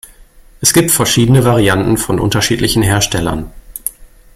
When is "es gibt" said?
0.61-0.89